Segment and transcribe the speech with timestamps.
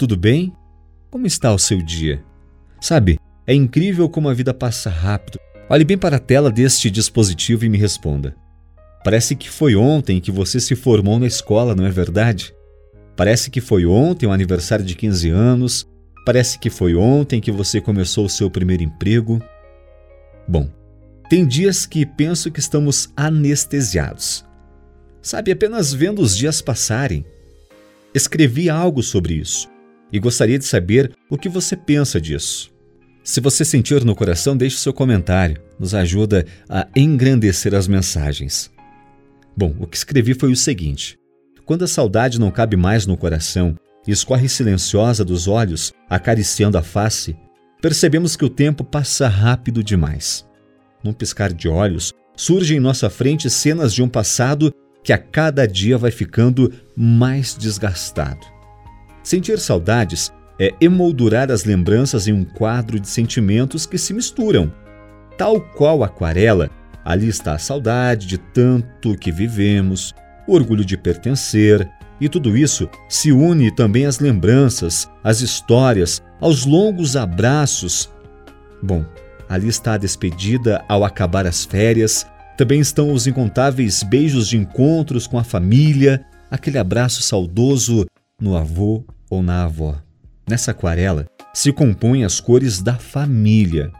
[0.00, 0.50] tudo bem?
[1.10, 2.24] Como está o seu dia?
[2.80, 5.38] Sabe, é incrível como a vida passa rápido.
[5.68, 8.34] Olhe bem para a tela deste dispositivo e me responda.
[9.04, 12.54] Parece que foi ontem que você se formou na escola, não é verdade?
[13.14, 15.86] Parece que foi ontem o aniversário de 15 anos.
[16.24, 19.38] Parece que foi ontem que você começou o seu primeiro emprego.
[20.48, 20.66] Bom,
[21.28, 24.46] tem dias que penso que estamos anestesiados.
[25.20, 27.22] Sabe, apenas vendo os dias passarem.
[28.14, 29.68] Escrevi algo sobre isso
[30.12, 32.70] e gostaria de saber o que você pensa disso.
[33.22, 35.60] Se você sentir no coração, deixe seu comentário.
[35.78, 38.70] Nos ajuda a engrandecer as mensagens.
[39.56, 41.18] Bom, o que escrevi foi o seguinte:
[41.64, 46.82] quando a saudade não cabe mais no coração e escorre silenciosa dos olhos, acariciando a
[46.82, 47.36] face,
[47.80, 50.46] percebemos que o tempo passa rápido demais.
[51.04, 54.74] Num piscar de olhos, surgem em nossa frente cenas de um passado
[55.04, 58.46] que a cada dia vai ficando mais desgastado.
[59.22, 64.72] Sentir saudades é emoldurar as lembranças em um quadro de sentimentos que se misturam.
[65.36, 66.70] Tal qual aquarela,
[67.04, 70.14] ali está a saudade de tanto que vivemos,
[70.46, 71.88] orgulho de pertencer,
[72.20, 78.10] e tudo isso se une também às lembranças, às histórias, aos longos abraços.
[78.82, 79.04] Bom,
[79.48, 82.26] ali está a despedida ao acabar as férias,
[82.58, 88.06] também estão os incontáveis beijos de encontros com a família, aquele abraço saudoso
[88.40, 90.00] no avô ou na avó.
[90.48, 93.92] Nessa aquarela se compõem as cores da família.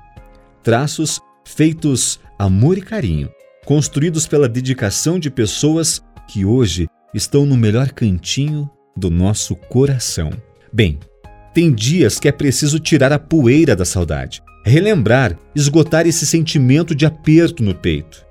[0.62, 3.30] Traços feitos amor e carinho,
[3.64, 10.30] construídos pela dedicação de pessoas que hoje estão no melhor cantinho do nosso coração.
[10.72, 10.98] Bem,
[11.52, 17.04] tem dias que é preciso tirar a poeira da saudade, relembrar, esgotar esse sentimento de
[17.04, 18.24] aperto no peito.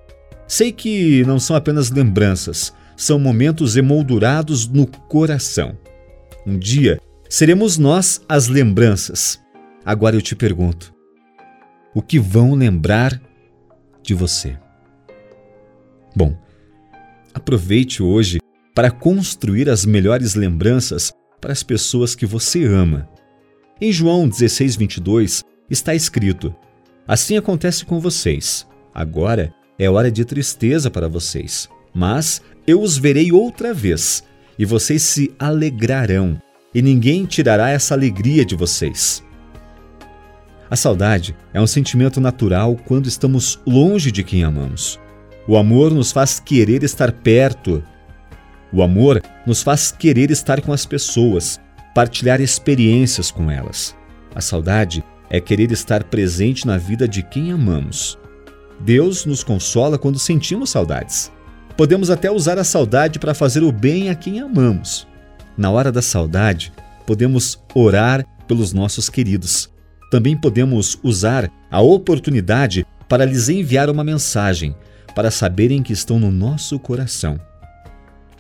[0.48, 5.78] Sei que não são apenas lembranças, são momentos emoldurados no coração.
[6.50, 7.00] Um dia
[7.30, 9.40] Seremos nós as lembranças.
[9.86, 10.92] Agora eu te pergunto:
[11.94, 13.22] o que vão lembrar
[14.02, 14.58] de você?
[16.16, 16.36] Bom,
[17.32, 18.40] aproveite hoje
[18.74, 23.08] para construir as melhores lembranças para as pessoas que você ama.
[23.80, 26.54] Em João 16, 22 está escrito:
[27.08, 28.68] Assim acontece com vocês.
[28.92, 34.24] Agora é hora de tristeza para vocês, mas eu os verei outra vez
[34.60, 36.40] e vocês se alegrarão
[36.76, 39.24] e ninguém tirará essa alegria de vocês.
[40.70, 45.00] A saudade é um sentimento natural quando estamos longe de quem amamos.
[45.48, 47.82] O amor nos faz querer estar perto.
[48.72, 51.60] O amor nos faz querer estar com as pessoas,
[51.96, 53.96] partilhar experiências com elas.
[54.36, 58.20] A saudade é querer estar presente na vida de quem amamos.
[58.80, 61.32] Deus nos consola quando sentimos saudades.
[61.80, 65.08] Podemos até usar a saudade para fazer o bem a quem amamos.
[65.58, 66.74] Na hora da saudade,
[67.08, 69.70] podemos orar pelos nossos queridos.
[70.12, 74.76] Também podemos usar a oportunidade para lhes enviar uma mensagem,
[75.16, 77.40] para saberem que estão no nosso coração.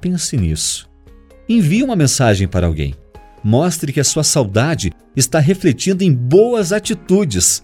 [0.01, 0.89] Pense nisso.
[1.47, 2.93] Envie uma mensagem para alguém.
[3.41, 7.63] Mostre que a sua saudade está refletindo em boas atitudes.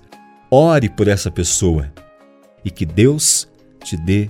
[0.49, 1.91] Ore por essa pessoa
[2.63, 3.45] e que Deus
[3.83, 4.29] te dê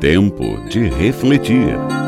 [0.00, 2.07] Tempo de refletir.